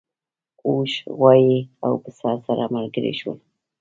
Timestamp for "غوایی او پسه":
1.17-2.31